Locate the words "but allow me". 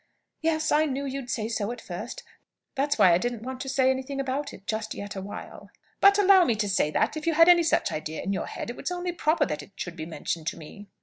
5.99-6.55